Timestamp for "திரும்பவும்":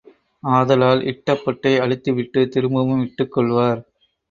2.51-3.03